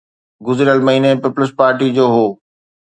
گذريل 0.47 0.79
مهيني 0.87 1.11
پيپلز 1.23 1.49
پارٽيءَ 1.59 1.89
جو 1.99 2.05
هو. 2.15 2.27